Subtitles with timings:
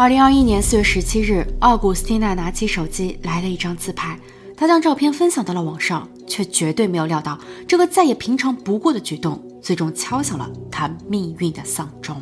[0.00, 4.16] 二零二一年四月十七日，奥古斯蒂娜拿起手机来了一张自拍，
[4.56, 12.16] 她将照片分享到了网上，却绝对没有料到这个再也平常不过的举动，最终敲响了她命运的丧钟。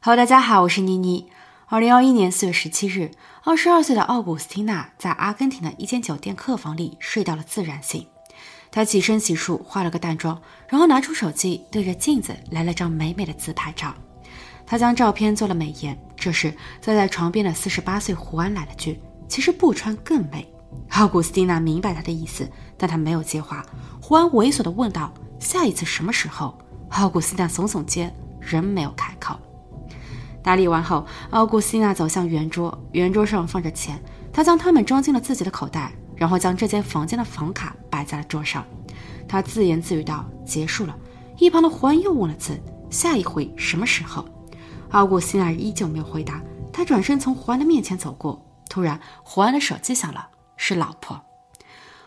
[0.00, 1.26] Hello，大家好，我是妮妮。
[1.72, 3.10] 二零二一年四月十七日，
[3.44, 8.06] 二十二岁的奥古斯汀娜在阿根廷的一间酒店客房里睡到了自然醒。
[8.70, 10.38] 她起身洗漱，化了个淡妆，
[10.68, 13.94] 然后拿出手机，对着镜子来了张美美的自拍照。
[14.66, 15.98] 她将照片做了美颜。
[16.14, 20.46] 这时，坐在床边的四十八岁胡安来了句：“其实不穿更美。”
[20.92, 22.46] 奥古斯汀娜明白他的意思，
[22.76, 23.64] 但他没有接话。
[23.98, 25.10] 胡安猥琐地问道
[25.40, 26.54] ：“下一次什么时候？”
[26.92, 29.40] 奥古斯汀娜耸耸肩，仍没有开口。
[30.42, 38.64] 打理完后，奥古斯蒂娜走向圆桌，圆桌上放着钱，她将它们装进了自己的口袋，然后将这间房间的房卡摆在了桌上。
[39.28, 40.96] 她自言自语道：“结束了。”
[41.38, 44.24] 一旁的胡安又问了次：“下一回什么时候？”
[44.90, 46.42] 奥古斯蒂娜依旧没有回答。
[46.72, 51.20] 他转身从胡安的面前走过，突然，胡安的手机响了，是老婆。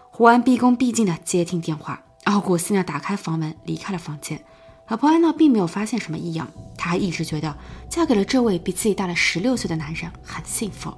[0.10, 2.02] 胡安毕恭毕敬地接听电话。
[2.26, 4.44] 奥古斯蒂娜打开房门，离开了房间。
[4.88, 6.48] 老婆安娜并没有发现什么异样，
[6.78, 7.56] 她还一直觉得
[7.90, 10.94] 嫁给了这位比自己大了十六岁的男人很幸福。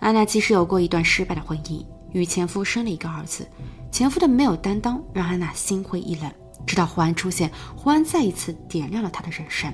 [0.00, 3.46] 安娜其实有过一段失败的婚姻，与前夫生了一个儿子，
[3.92, 6.32] 前夫的没有担当让安娜心灰意冷。
[6.66, 9.72] 直到胡安出现，胡安再一次点亮了她的人生。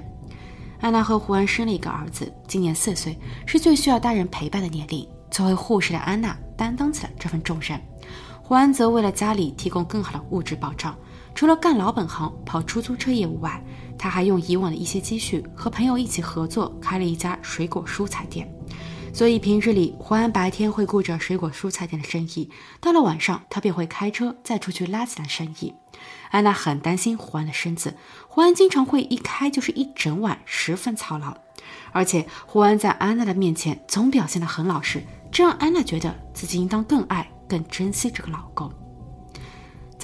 [0.81, 5.09] 安娜和胡安生了一个儿子，今年四岁，是最需要大人陪伴的年龄。
[5.31, 7.81] 作为护士的安娜担当起了这份重任，
[8.43, 10.97] 胡安则为了家里提供更好的物质保障。
[11.35, 13.63] 除了干老本行、跑出租车业务外，
[13.99, 18.49] 他还用以往的一些积蓄和朋友一起合作开了一家水果蔬菜店。
[19.13, 25.75] 所以平日里，胡安白天会顾着水果蔬菜店的生意，到了晚上，他便会开车再出去拉起来生意。
[26.31, 27.95] 安娜很担心胡安的身子，
[28.29, 31.37] 胡安经常会一开就是一整晚，十分操劳。
[31.93, 35.01] 而且胡安在安娜的面前总表现得很老实，
[35.31, 38.69] 这让安娜觉得自己应当更爱、更珍惜这个老公。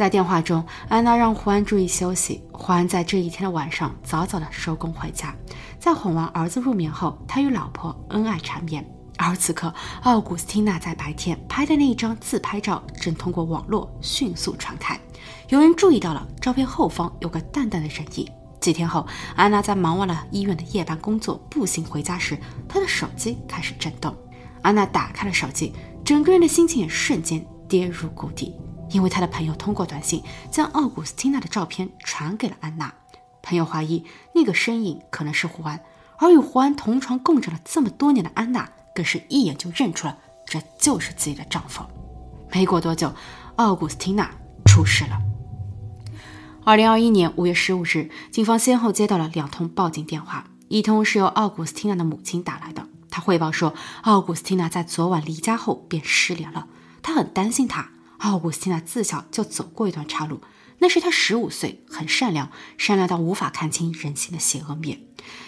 [0.00, 2.42] 在电话中，安娜让胡安注意休息。
[2.52, 5.36] 胡安在这一天的晚上早早的收工回家，
[5.78, 8.82] 在哄完儿子入眠后，他与老婆恩爱缠绵。
[9.18, 9.70] 而此刻，
[10.04, 14.98] 奥古斯汀娜在白天拍的那一张自拍照正通过网络迅速传开。
[15.50, 18.26] 有人注意到了照片后方有个淡淡的人影。
[18.58, 19.06] 几天后，
[19.36, 24.16] 安娜在忙完了医院的夜班工作，步行回家时，她的手机开始震动。
[24.62, 28.54] 安娜打开了手机，整个人的心情也瞬间跌入谷底。
[28.90, 32.92] 因为他的朋友通过短信将奥古斯汀娜的照片传给了安娜，
[33.42, 35.80] 朋友怀疑那个身影可能是胡安，
[36.18, 41.84] 而与胡安同床共枕了这么多年的安娜更是一眼就认出了这就是自己的丈夫。
[42.52, 43.12] 没过多久，
[43.56, 44.30] 奥古斯汀娜
[44.66, 45.18] 出事了。
[46.64, 53.72] 二零二一年五月十五日，警方先后接到了两通报警电话，一通是由奥古斯汀娜的母亲打来的，她汇报说
[54.02, 56.66] 奥古斯汀娜在昨晚离家后便失联了，
[57.02, 57.88] 她很担心她。
[58.20, 60.40] 奥古斯汀娜自小就走过一段岔路，
[60.78, 65.00] 那时她十五岁，很善良，善良到无法看清人性的邪恶面。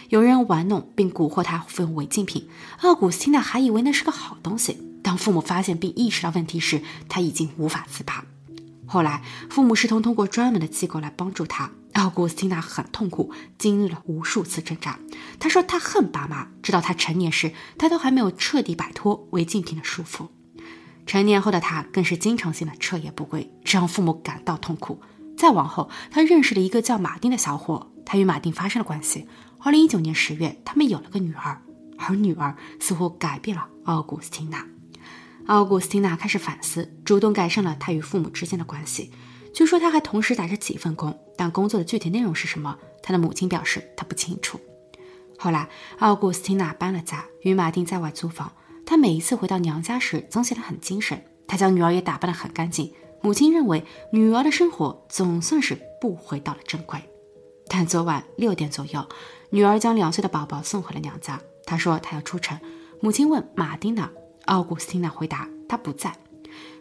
[0.08, 2.48] 有人玩弄并蛊惑她服用违禁品，
[2.80, 4.78] 奥古斯汀娜还以为那是个好东西。
[5.02, 8.24] 当父母发现并意识到问题时，她已经无法自拔。
[8.86, 11.70] 后来，父母试图通过专门的机构来帮助她。
[11.92, 14.98] 奥古斯汀娜很痛苦，经历了无数次挣扎。
[15.38, 20.28] 她说她恨爸妈，直到她成年时，她都还没有彻底摆脱违禁品的束缚。
[21.06, 25.00] 成年后的他更是经常性的彻夜不归，这让父母感到痛苦。
[25.36, 29.26] 再往后，他认识了一个叫马丁的小伙，他与马丁发生了关系。
[29.58, 31.60] 二零一九年十月，他们有了个女儿，
[31.98, 34.64] 而女儿似乎改变了奥古斯汀娜。
[35.46, 39.10] 奥古斯汀娜开始反思，主动改善了他与父母之间的关系。
[39.52, 44.60] 据说他还同时打着几份工，但工作的具体内容是什么，他的母亲表示他不清楚。
[45.38, 45.68] 后来，
[45.98, 48.52] 奥古斯汀娜搬了家，与马丁在外租房。
[48.84, 51.22] 她每一次回到娘家时，总显得很精神。
[51.46, 52.92] 她将女儿也打扮得很干净。
[53.20, 57.00] 母亲认为女儿的生活总算是不回到了正轨。
[57.68, 59.06] 但昨晚六点左右，
[59.50, 61.40] 女儿将两岁的宝宝送回了娘家。
[61.64, 62.58] 她说她要出城。
[63.00, 64.10] 母亲问马丁娜？
[64.46, 66.14] 奥古斯汀娜回答她不在。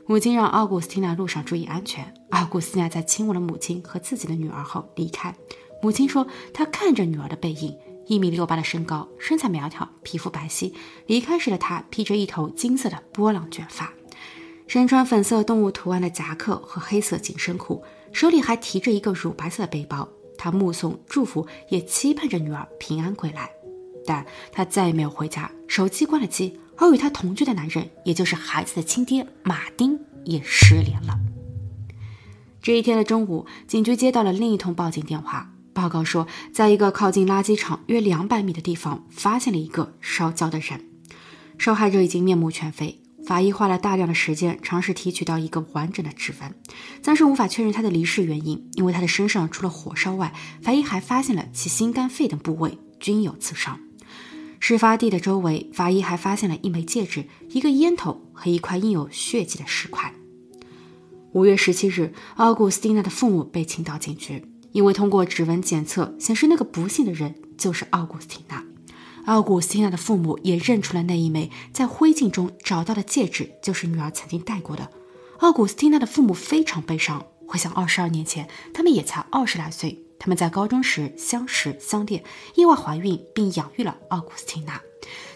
[0.08, 2.12] 母亲让奥古斯汀娜路上注意安全。
[2.32, 5.34] 奥古斯汀娜在亲吻了母亲和自己的女儿后离开。
[5.82, 7.78] 母亲说她看着女儿的背影。
[8.08, 10.74] 一米六八的身高，身材苗条，皮肤白皙。
[11.08, 13.94] 离开时的他披着一头金色的波浪卷发，
[14.68, 20.08] 身穿粉色动物图案的夹克和黑色紧身裤，手里还提着一个乳白色的背包。
[20.38, 23.50] 他目送、祝福，也期盼着女儿平安归来。
[24.06, 26.60] 但他再也没有回家，手机关了机。
[26.78, 31.20] 而与他同居的男人，也就是孩子的亲爹马丁，也失联了。
[32.60, 40.86] 这一天的中午，警局接到了另一通报警电话，报告说，在一个靠近垃圾场约两百米的地方，发现了一个烧焦的人，
[41.58, 43.02] 受害者已经面目全非。
[43.26, 46.54] 法医花了大量的时间尝试提取到一个完整的指纹，
[47.02, 50.32] 暂时无法确认他的离世原因，因为他的身上除了火烧外，
[50.62, 53.80] 法医还发现了其心肝肺等部位均有刺伤。
[54.60, 60.14] 事发地的周围，法医还发现了一枚戒指、一个烟头和一块印有血迹的石块。
[61.32, 68.64] 五月十七日，奥古斯蒂娜的父母被请到警局，因为通过指纹检测显示，那个不幸的人就是奥古斯汀娜。
[69.26, 74.90] 奥古斯汀娜的父母也认出了那一枚在灰烬中找到的戒指，就是女儿曾经戴过的。
[75.40, 80.04] 奥古斯汀娜的父母非常悲伤，回想二十二年前，他们也才二十来岁。
[80.18, 82.24] 他们在高中时相识相恋，
[82.56, 84.80] 意外怀孕并养育了奥古斯汀娜。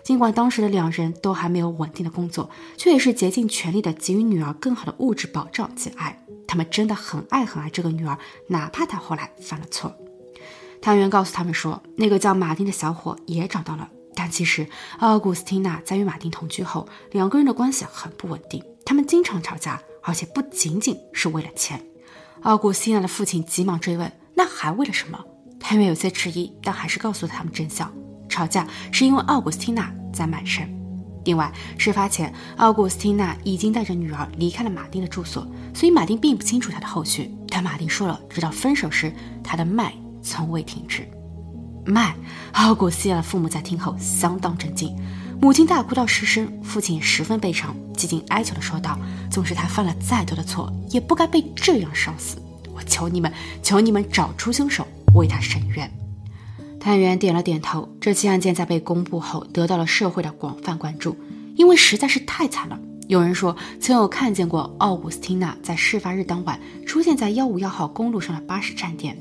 [0.04, 6.24] 尽管当时的两人都还没有稳定的工作，却也是竭尽全力的给予女儿更好的物质保障及爱。
[6.48, 8.18] 他们真的很爱很爱这个女儿，
[8.48, 9.96] 哪怕她后来犯了错。
[10.82, 14.68] 探员告诉他们说，那个叫马丁的小伙也找到了，但其实
[15.00, 21.84] 奥古斯汀娜在与马丁同居后，两个人的关系很不稳定，他们经常吵架，而且不仅仅是为了钱。
[22.44, 24.12] 奥古斯汀娜的父亲急忙追问。
[24.38, 25.24] 那还为了什么？
[25.62, 27.90] 探员有些迟疑，但还是告诉他们真相：
[28.36, 30.70] 吵架是因为奥古斯汀娜在卖身。
[31.24, 37.34] 另外，事发前，奥古斯汀娜已经带着女儿离开了马丁的住所，所以马丁并不清楚他的后续。
[37.48, 41.08] 但马丁说了，直到分手时，他的脉从未停止。
[41.86, 42.14] 卖！
[42.52, 44.94] 奥古斯蒂娜的父母在听后相当震惊，
[45.42, 49.00] 母亲大哭到失声，父亲也十分悲伤，几近哀求地说道
[49.32, 52.36] ：“纵使他犯了再多的错，也不该被这样烧死。”
[52.76, 53.32] 我求你们，
[53.64, 55.90] 求你们找出凶手，为他伸冤。
[56.86, 57.90] 探员点了点头。
[58.00, 61.18] 这起案件在被公布后，得到了社会的广泛关注，
[61.56, 62.80] 因为实在是太惨了。
[63.08, 69.18] 有人说，曾有看见过奥古斯汀娜在事发日当晚出现在幺五幺号公路上的巴士站点，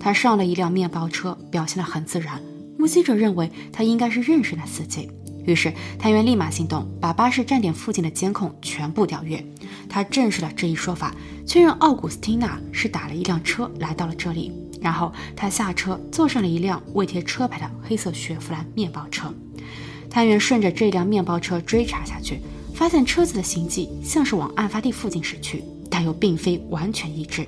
[0.00, 2.42] 她上了一辆面包车，表现得很自然。
[2.76, 5.08] 目击者认为，她应该是认识那司机。
[5.46, 9.44] 于是，探员立马行动，把巴士站点附近的监控全部调阅。
[9.88, 11.14] 他证实了这一说法，
[11.46, 14.50] 确认奥古斯汀娜是打了一辆车来到了这里。
[14.84, 19.32] 然后他下车，坐上了一辆未贴车牌的黑色雪佛兰面包车。
[20.10, 22.38] 探员顺着这辆面包车追查下去，
[22.74, 27.46] 发现车子的行迹像是往案发地附近驶去，但又并非完全一致。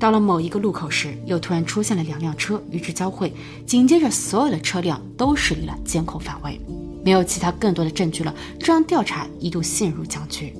[0.00, 3.32] 到了某一个路口时，又突然出现了两辆车与之交汇，
[3.64, 6.60] 紧接着所有的车辆都驶离了监控范围。
[7.04, 10.52] 没有其他更多的证据了，这让调查一度陷入僵局。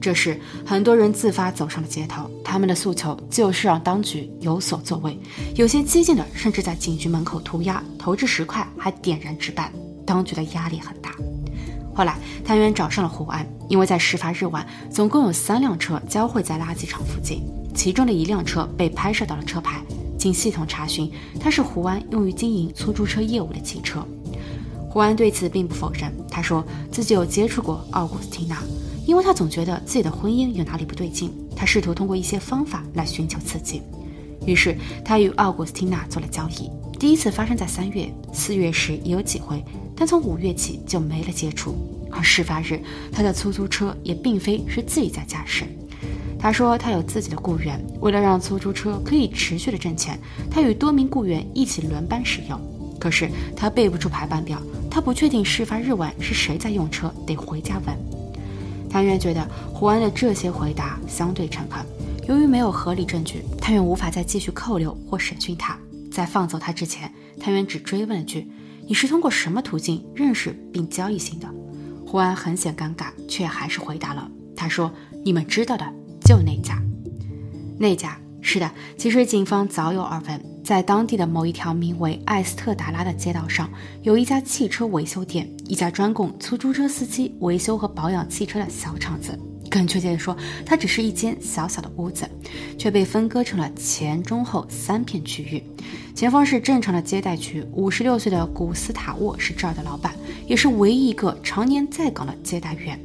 [0.00, 5.18] 这时，很多人自发走上了街头，他们的诉求就是让当局有所作为。
[5.56, 9.72] 有些激进的甚至在警局门口涂鸦、投掷石块，还点燃纸板。
[10.06, 11.10] 当局的压力很大。
[11.94, 17.42] 后来，探员找上了胡安，因为在事发日晚，总共有三辆车交汇在垃圾场附近，
[17.74, 19.82] 其中的一辆车被拍摄到了车牌。
[20.16, 24.06] 经系统查询，它是胡安用于经营出租车业务的汽车。
[24.90, 28.62] 胡安对此并不否认，他说自己有接触过奥古斯汀娜，
[29.06, 31.32] 因为他总觉得自己的婚姻有哪里不对劲。
[31.54, 33.82] 他试图通过一些方法来寻求刺激，
[34.46, 36.70] 于是他与奥古斯汀娜做了交易。
[36.98, 39.62] 第一次发生在三月，四月时也有几回，
[39.94, 41.74] 但从五月起就没了接触。
[42.10, 42.80] 而事发日，
[43.12, 45.64] 他的出租车也并非是自己在驾驶。
[46.38, 50.18] 他说他有自己的雇员，为了让出租车可以持续的挣钱，
[50.50, 52.58] 他与多名雇员一起轮班使用。
[52.98, 54.60] 可是他背不出排班表。
[54.90, 57.96] 他不确定事发日晚是谁在用车，得回家问。
[58.90, 61.84] 探员觉得胡安的这些回答相对诚恳。
[62.26, 65.78] 由于没有合理证据，探员无法再继续扣留或审讯他。
[66.10, 68.50] 在放走他之前，探员只追问了句
[68.88, 71.48] ：“你是通过什么途径认识并交易型的？”
[72.06, 74.28] 胡安很显尴尬，却还是回答了。
[74.56, 74.90] 他说
[75.24, 75.86] ：“你们知道的，
[76.24, 76.82] 就那家，
[77.78, 83.70] 那家。”是的，其实警方早有耳闻，在当地的某一条名为艾斯特达拉的街道上，
[84.02, 89.32] 有一家汽车维修店，一家专供出租车司机维修和保养汽车的小厂子。
[89.70, 92.28] 更确切地说，它只是一间小小的屋子，
[92.76, 95.64] 却被分割成了前、中、后三片区域。
[96.14, 100.14] 前方是正常的接待区，五十六岁的古斯塔沃是这儿的老板，
[100.46, 103.00] 也是唯一一个常年在岗的接待员。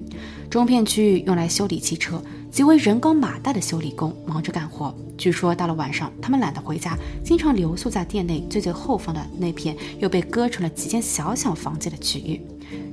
[0.50, 2.22] 中片区域用来修理汽车。
[2.54, 4.96] 几位人高马大的修理工忙着干活。
[5.18, 6.96] 据说到了晚上，他们懒得回家，
[7.26, 12.40] 经常留宿在店内最最后方的那片又被割成了几间小小房间的区域。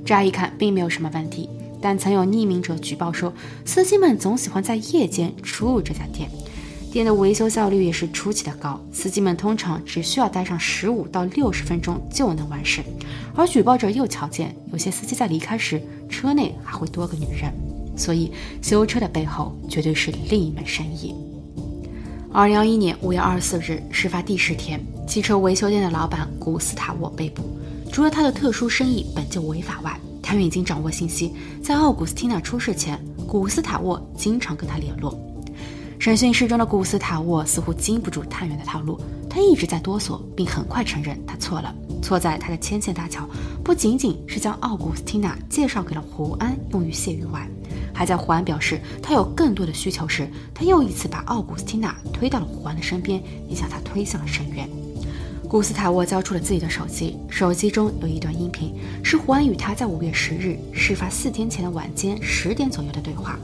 [0.03, 1.47] 乍一看并没有什么问题，
[1.79, 3.31] 但曾有匿名者举报说，
[3.63, 6.27] 司机们总喜欢在夜间出入这家店，
[6.91, 8.83] 店的维修效率也是出奇的高。
[8.91, 12.81] 司机们通常只需要待上十五到六十分钟就能完事。
[13.35, 17.53] 而举报者又瞧见，有些司机在离开时，车内还会多个女人。
[18.01, 18.31] 所以
[18.63, 21.13] 修车的背后绝对是另一门生意。
[22.33, 27.43] 二零二一年五月二十四日，事发第十天，汽车维修店的老板古斯塔沃被捕。
[27.91, 35.15] 除了他的特殊生意本就违法外，探员已经掌握信息，在奥古斯汀娜出事前，古斯塔沃经常跟他联络。
[35.99, 41.75] 审讯室中的古斯塔沃似乎经不住探员的套路，他一直在哆嗦，并很快承认他错了。
[42.01, 43.29] 错在他的牵线搭桥，
[43.63, 47.47] 不仅仅是将奥古斯汀娜介绍给了胡安用于泄欲外，
[48.01, 54.67] 还在胡安表示他有更多的需求时，他又一次把奥古斯汀娜推到了胡安的身边，也将他推向了深渊。
[55.47, 63.37] 古斯塔沃交出了自己的手机，手机中有一段音频，是胡安与他在五月十日事发四天前的晚间十点左右的对话。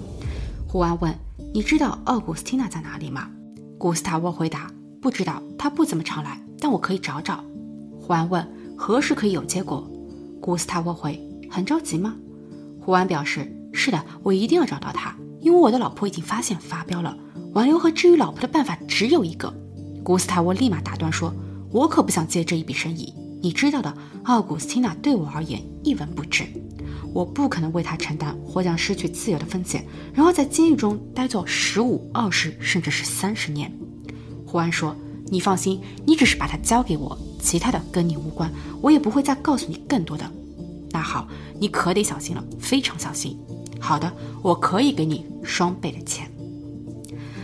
[0.68, 1.16] 胡安问
[1.54, 3.30] ：“你知道奥古斯汀娜在哪里吗？”
[3.78, 7.44] 古斯塔沃回答：“不知道，他不怎么常来，但我可以找找。”
[8.02, 8.44] 胡安问
[8.76, 9.88] ：“何时可以有结果？”
[10.42, 12.16] 古斯塔沃回：“很着急吗？”
[12.82, 13.48] 胡安表示
[13.78, 17.16] ：“是的，我一定要找到他，因为我的老婆已经发现发飙了。
[17.54, 19.54] 挽留和治愈老婆的办法只有一个。”
[20.04, 21.34] 古斯塔沃立马打断说。
[21.70, 23.94] 我可不想接这一笔生意，你知道的，
[24.24, 26.46] 奥古斯汀娜对我而言一文不值，
[27.14, 33.70] 我不可能为她承担或将失去自由的风险，然后在监狱中待坐十五、二十，甚至是三十年。
[34.46, 34.96] 胡安说
[35.30, 38.50] ：“你放心，你只是把他交给我，其他的跟你无关，
[38.82, 40.24] 我也不会再告诉你更多的。”
[40.92, 41.28] 那好，
[41.60, 43.38] 你可得小心了，非常小心。
[43.80, 46.30] 好的，我可以给你双倍的钱。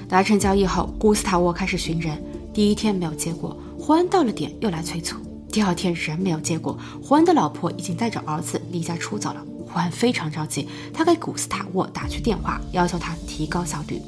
[0.09, 2.21] 达成交易后，古斯塔沃开始寻人，
[2.53, 3.57] 第一天没有结果。
[3.79, 5.17] 胡安到了点又来催促，
[5.51, 6.77] 第二天仍没有结果。
[7.01, 9.43] 胡安的老婆已经带着儿子离家出走了。
[9.65, 13.99] 胡安非常着急，他给古斯塔沃打去电话，要求他提高效率。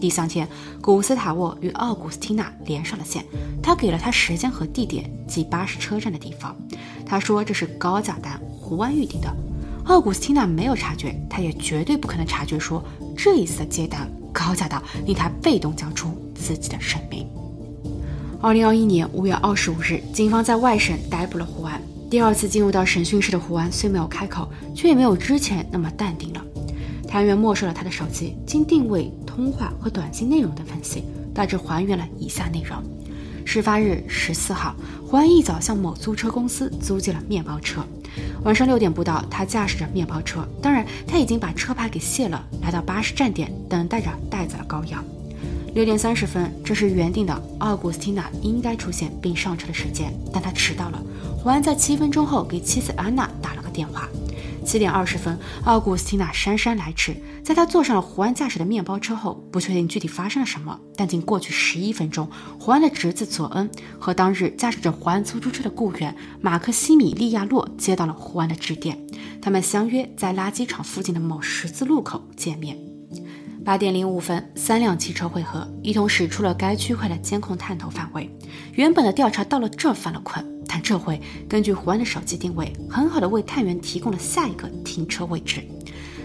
[0.00, 0.46] 第三天，
[0.82, 3.24] 古斯塔沃与奥古斯蒂娜连上了线，
[3.62, 6.54] 他给了他时间和地点，即巴士车站的地方。
[7.06, 9.34] 他说这是高价单，胡安预定的。
[9.84, 12.82] 奥古斯汀娜没有察觉，他也绝对不可能察觉，说
[13.16, 17.26] 这一次的接单高价到令他被动交出自己的生命。
[18.40, 21.80] 二零二一年五月二十五日，警方在外省逮捕了胡安。
[22.10, 26.42] 第二次进入到审讯室的胡安虽没有开口，却也没有之前那么淡定了。
[27.06, 32.82] 探员没收了他的手机，经定位、通话和短信内容的分析，大致还原了以下内容：
[33.44, 34.74] 事发日十四号，
[35.06, 37.84] 胡安一早向某租车公司租借了面包车。
[38.44, 45.04] 晚上六点不到，他驾驶着面包车，当然他已经把车牌给卸了，来到巴士站点，等待着带走了羔羊。
[45.74, 51.02] 六点三十分，这是原定的奥古斯汀娜应该出现并上车的时间，但他迟到了。
[51.36, 54.08] 胡安在七分钟后给妻子安娜打了个电话。
[54.64, 62.28] 七点二十分，奥古斯蒂娜姗姗来迟，在她坐上了胡安驾驶的面包车后，不确定具体发生了什么，但仅过去十一分钟，
[62.58, 68.98] 胡安的侄子佐恩和当日驾驶着胡安出租车的雇员马克西米利亚洛接到了胡安的致电，
[69.40, 72.76] 他们相约在垃圾场附近的某十字路口见面。
[73.64, 78.28] 八点零五分，三辆汽车汇合，一同驶出了该区块的监控探头范围。
[78.72, 80.44] 原本的调查到了这犯了困，
[80.74, 85.62] 但这回根据胡安的手机定位，很好的为探员提供了下一个停车位置。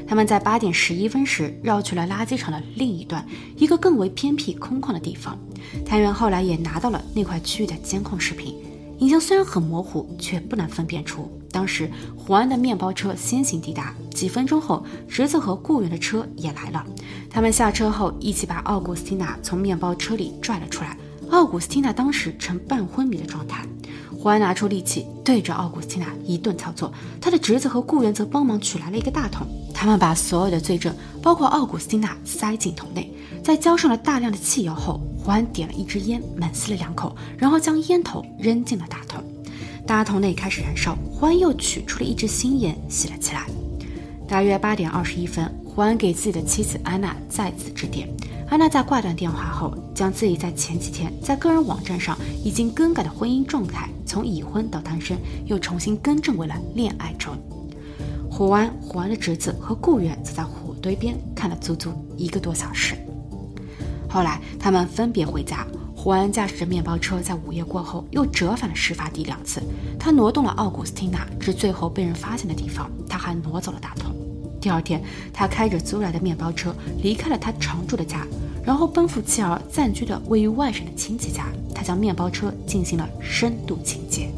[0.07, 3.23] 他们在八点十一分时绕去了垃圾场的另一端，
[3.55, 5.37] 一个更为偏僻空旷的地方。
[5.85, 8.55] 探员后来也拿到了那块区域的监控视频。
[8.97, 11.87] 影像虽然很模糊，却不难分辨出，当时
[12.17, 16.83] 胡安的面包车先行抵达，几分钟后，侄子和雇员的车也来了。
[17.29, 20.97] 他们下车后，一起把奥古斯蒂娜从面包车里拽了出来。
[21.29, 23.63] 奥古斯蒂娜当时呈半昏迷的状态，
[24.17, 29.45] 胡安拿出利器对着奥古斯蒂娜一顿操作，他的侄子和雇员则帮忙取来了一个大桶。
[29.73, 34.99] 他们把所有的罪证，包括奥古斯蒂娜，塞进桶内，在浇上了大量的汽油后。
[35.17, 39.23] 胡安点了一支烟，猛吸了两口，然后将烟头扔进了大桶。
[39.85, 43.45] 大桶内开始燃烧，胡安又取出了一支新烟，吸了起来。
[44.27, 48.09] 大约八点二十一分，胡安给自己的妻子安娜再次致电。
[48.49, 57.37] 安娜在挂断电话后，将自己在前几天在个人网站上已经更改的婚姻状态，从已婚到单身，又重新更正为了恋爱中。
[58.27, 62.95] 胡安、胡安的侄子和雇员则在火堆边看了足足一个多小时。
[64.09, 65.65] 后来，他们分别回家。
[65.95, 69.61] 胡安驾驶着面包车，在午夜过后又折返了事发地两次。
[69.99, 74.15] 他挪动了奥古斯汀娜至最后被人发现的地方，他还挪走了大桶。
[74.59, 75.01] 第二天，
[75.33, 78.25] 他开着租来的面包车离开了他常住的家，
[78.63, 81.45] 然后奔赴妻儿暂居的位于外省的亲戚家。
[81.73, 84.29] 他将面包车进行了深度清洁。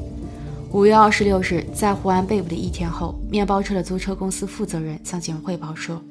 [0.71, 6.01] 五月二十六日，在胡安被捕的一天后，面包车的租车公司负责人向警方汇报说。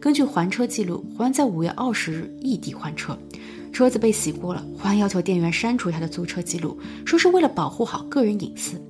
[0.00, 3.18] 根据还车记录，胡安在五月二十日异地还车，
[3.72, 4.64] 车子被洗过了。
[4.78, 8.80] 胡安要求店员删除他的租车记录，说是为了保护好个人隐私。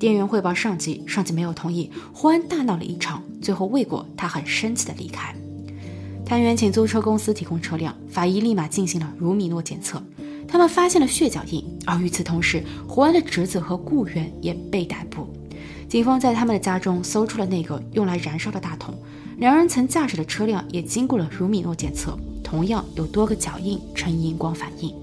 [0.00, 1.90] 店员汇报上级，上级没有同意。
[2.14, 5.34] 胡安大闹了一场，最后未果，他很生气的离开。
[6.24, 10.02] 探员请租车公司提供车辆，法医立马进行了卢米诺检测，
[10.48, 11.62] 他们发现了血脚印。
[11.84, 15.28] 而与此同时，胡安的侄子和雇员也被逮捕。
[15.86, 18.94] 警方在他们的家中搜出了那个用来燃烧的大桶，
[19.36, 24.94] 两人曾驾驶的车辆也经过了卢米诺检测，同样有多个脚印呈荧光反应。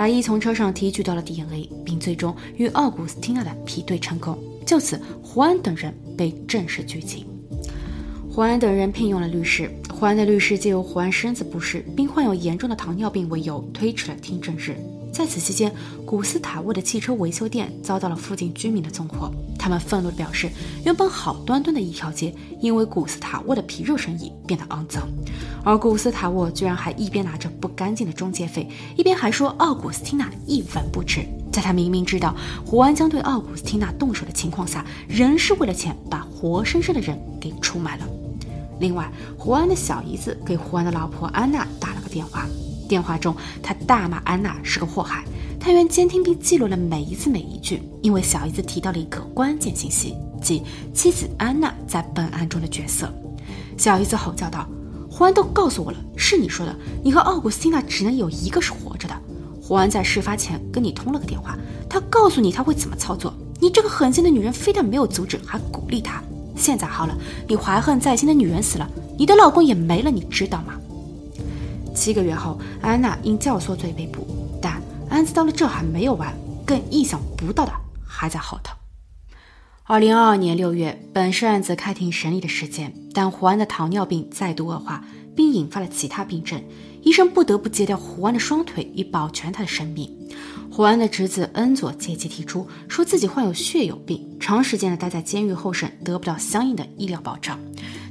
[0.00, 4.34] 法医从车上提取到了 DNA，并最终与奥古斯汀娜的比对成功。
[4.64, 7.26] 就此，胡安等人被正式拘禁。
[8.32, 9.70] 胡安等人聘用了律师。
[9.92, 14.74] 胡安的律师借由胡安身子不适并患有严重的糖尿病为由，推迟了听证日。
[15.12, 15.70] 在此期间，
[16.06, 19.30] 古斯塔沃的汽车维修店遭到了附近居民的纵火。
[19.58, 20.48] 他们愤怒地表示，
[20.82, 25.06] 原本好端端的一条街，因为古斯塔沃的皮肉生意变得肮脏。
[25.64, 31.26] 而古斯塔沃居然还一边拿着不干净的中介费，一边还说奥古斯汀娜一文不值。
[31.52, 38.04] 在他明明知道胡安将对奥古斯汀娜动手的情况下，仍是为了钱把活生生的人给出卖了。
[38.78, 42.46] 另外，胡安的小姨子给胡安的老婆安娜打了个电话。
[42.88, 45.24] 电话中，他大骂安娜是个祸害。
[45.60, 50.62] 探员监听并记录了每一字每一句，因为小姨子提到了一个关键信息，即
[50.94, 53.12] 妻子安娜在本案中的角色。
[53.76, 54.66] 小姨子吼叫道
[55.20, 56.74] ：“胡安都告诉我了，是你说的，
[57.04, 59.14] 你和奥古斯汀娜只能有一个是活着的。
[59.60, 61.58] 胡安在事发前跟你通了个电话，
[61.90, 63.34] 他告诉你他会怎么操作。
[63.60, 66.22] 你这个狠心的女人，非但没有阻止，还鼓励他。
[66.56, 67.14] 现在好了，
[67.46, 70.72] 你怀恨在心的女人死了，你的老公也没了，你知道吗？”
[71.94, 74.26] 七个月后，安娜因教唆罪被捕，
[74.58, 76.34] 但案子到了这还没有完，
[76.64, 77.72] 更意想不到的
[78.06, 78.74] 还在后头。
[79.90, 85.04] 二零二二年六月，本是案子开庭审理的时间，但胡安的糖尿病再度恶化，
[85.34, 86.62] 并引发了其他病症，
[87.02, 90.08] 医生不得不截掉胡安的双腿以保全他的生命。
[90.70, 97.58] 胡安的侄子恩佐借机提出，说自己患有血友病，长时间的待在监狱候审，得不到相应的医疗保障，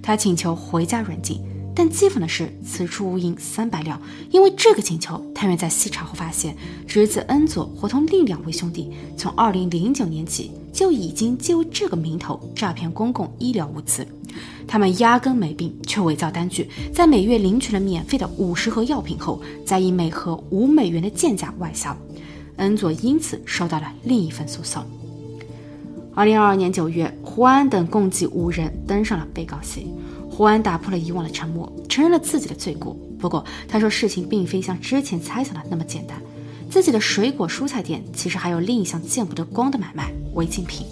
[0.04, 1.42] 他请求回家软禁。
[1.80, 4.02] 但讥讽的是，此处无银三百两。
[4.32, 6.54] 因为这个请求，探员在细查后发现，
[6.86, 14.06] 侄子恩佐伙同另两位兄弟，从二零零九年起就已经借由这个名头诈骗公共医疗物资。
[14.68, 21.96] 他们压根没病，却伪造单据，在每月领取了免费的五十盒药品后，再以每盒五美元的贱价外销。
[22.58, 24.84] 恩佐因此收到了另一份诉讼。
[26.14, 29.88] 二零二二年九月，胡安等共计五人登上了被告席。
[30.40, 32.96] 胡安打破了以往的沉默，承认了自己的罪过。
[33.20, 36.18] 不过，他说事情并非像之前猜想的那么简单。
[36.72, 40.88] 自己的水果蔬菜店其实还有另一项见不得光的买卖——违禁品。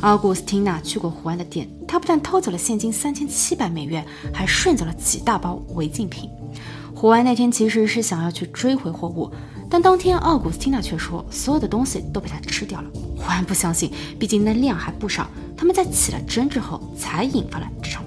[0.00, 6.28] 奥古斯汀娜去过胡安的店，他不但偷走了现金三千七百美元，还顺走了几大包违禁品。
[6.92, 9.30] 胡安那天其实是想要去追回货物，
[9.70, 12.90] 但当天奥古斯汀娜却说所有的东西都被他吃掉了。
[13.16, 15.30] 胡安不相信，毕竟那量还不少。
[15.56, 18.02] 他们在起了争执后，才引发了这场。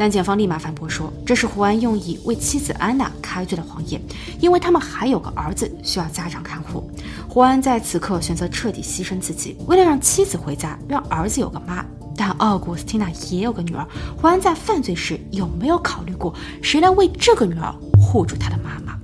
[0.00, 4.00] 但检方立马反驳说，这是胡安用以为妻子安娜开罪的谎言，
[4.40, 6.90] 因为他们还有个儿子需要家长看护。
[7.28, 11.84] 胡安在此刻选择彻底牺牲自己，为了让妻子回家，让儿子有个妈。
[12.16, 13.86] 但奥古斯汀娜也有个女儿，
[14.16, 18.98] 胡安在犯罪时有没有考虑过谁来为这个女儿护住他的妈妈？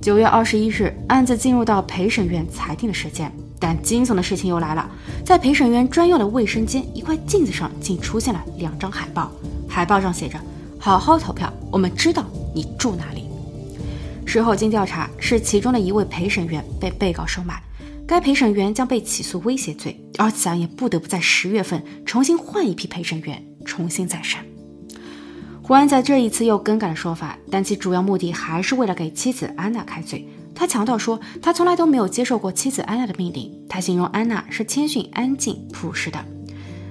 [0.00, 3.30] 九月二十一日，案子进入到陪审院裁定的时间。
[3.62, 4.90] 但惊悚的事情又来了，
[5.24, 9.30] 在陪审员专用的卫生间一块镜子上，竟出现了两张海报。
[9.68, 10.36] 海报上写着
[10.80, 13.28] ：“好好投票，我们知道你住哪里。”
[14.26, 17.62] 事后经调查，是其中的一位陪审员被被告收买，
[18.04, 24.40] 该陪审员将被起诉威胁罪，而此案也不得不在十月份重新换一批陪审员重新再审。
[25.62, 30.28] 胡安在这一次又更改了说法，但其主要目的还是为了给妻子安娜开罪。
[30.54, 33.50] 他强调说，他从来都没有接受过妻子安娜的命令。
[33.68, 36.18] 他形容安娜是谦逊、安静、朴实的。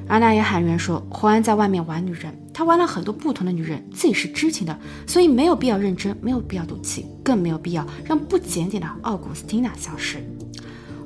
[0.07, 10.17] 安娜也喊冤说，胡安在外面玩女人，他玩了很多不同的女人，自己是知情的，所以没有必要认真，没有必要赌气，更没有必要让不检点的奥古斯汀娜消失。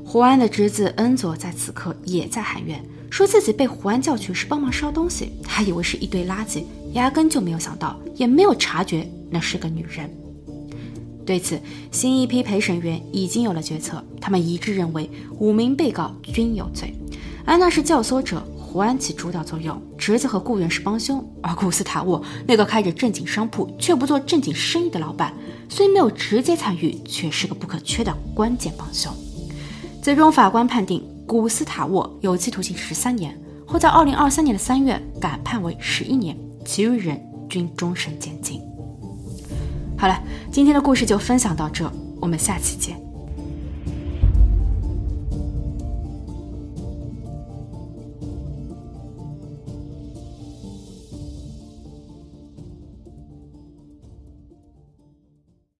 [0.03, 6.63] 胡安的侄子恩佐在此刻也在喊冤，说自己被胡安叫去是帮忙烧东西，还以为是一堆垃圾，
[6.93, 10.09] 压根就没有想到，也没有察觉那是个女人。
[11.25, 11.59] 对此，
[11.91, 15.09] 新一批陪审员已经有了决策，他们一致认为
[15.39, 16.93] 五名被告均有罪。
[17.45, 25.33] 安娜是教唆者，胡安起主导作用，侄子和雇员是帮凶，而古斯塔沃那个开着正经商铺却不做正经生意的老板，
[25.67, 29.11] 虽没有直接参与，却是个不可缺的关键帮凶。
[30.01, 33.35] 最终，法官判定古斯塔沃有期徒刑十三年，
[33.65, 38.61] 后在二零二三年的三月改判为十一年，其余人均终身监禁。
[39.97, 40.19] 好了，
[40.51, 43.04] 今天的故事就分享到这，我们下期见。